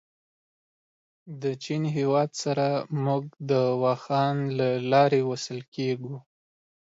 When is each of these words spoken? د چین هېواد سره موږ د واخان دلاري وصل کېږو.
د 1.41 1.43
چین 1.63 1.83
هېواد 1.97 2.29
سره 2.43 2.67
موږ 3.05 3.23
د 3.49 3.51
واخان 3.83 4.35
دلاري 4.59 5.21
وصل 5.29 5.59
کېږو. 5.75 6.15